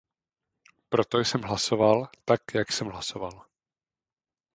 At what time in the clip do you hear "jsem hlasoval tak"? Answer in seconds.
1.19-2.39